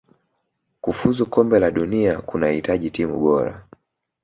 kufuzu 0.81 1.25
kombe 1.25 1.59
la 1.59 1.71
dunia 1.71 2.21
kunahitaji 2.21 2.89
timu 2.91 3.19
bora 3.19 3.67